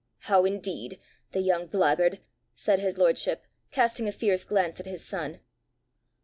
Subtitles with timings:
[0.21, 0.99] "How indeed!
[1.31, 2.21] the young blackguard!"
[2.55, 5.41] said his lordship, casting a fierce glance at his son.